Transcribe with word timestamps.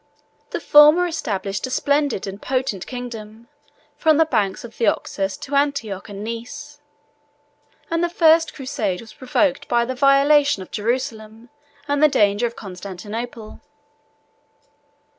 The 0.49 0.59
former 0.59 1.05
established 1.05 1.67
a 1.67 1.69
splendid 1.69 2.25
and 2.25 2.41
potent 2.41 2.87
kingdom 2.87 3.49
from 3.97 4.17
the 4.17 4.25
banks 4.25 4.63
of 4.63 4.79
the 4.79 4.87
Oxus 4.87 5.37
to 5.37 5.53
Antioch 5.53 6.09
and 6.09 6.23
Nice; 6.23 6.79
and 7.91 8.03
the 8.03 8.09
first 8.09 8.55
crusade 8.55 9.01
was 9.01 9.13
provoked 9.13 9.67
by 9.67 9.85
the 9.85 9.93
violation 9.93 10.63
of 10.63 10.71
Jerusalem 10.71 11.49
and 11.87 12.01
the 12.01 12.07
danger 12.07 12.47
of 12.47 12.55
Constantinople. 12.55 13.61